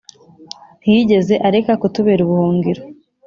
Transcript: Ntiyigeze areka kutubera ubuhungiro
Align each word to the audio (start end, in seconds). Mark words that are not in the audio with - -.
Ntiyigeze 0.81 1.33
areka 1.47 1.73
kutubera 1.81 2.21
ubuhungiro 2.23 2.81